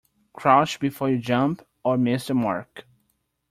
[0.33, 2.87] Crouch before you jump or miss the mark.